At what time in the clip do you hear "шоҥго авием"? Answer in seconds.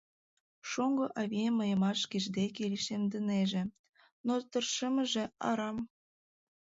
0.69-1.53